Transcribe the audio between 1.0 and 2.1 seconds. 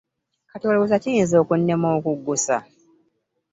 kiyinza okunnema